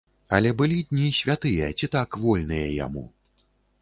Але 0.37 0.53
былі 0.61 0.77
дні 0.93 1.11
святыя 1.19 1.67
ці 1.81 1.91
так 1.97 2.09
вольныя 2.25 2.67
яму. 2.85 3.05